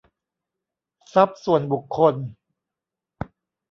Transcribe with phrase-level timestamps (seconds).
[1.13, 2.15] ทรัพย์ส่วนบุคคล